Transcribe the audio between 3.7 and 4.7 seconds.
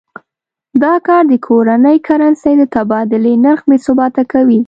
ثباته کوي.